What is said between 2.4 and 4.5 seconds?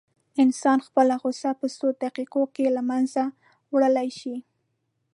کې له منځه وړلی شي.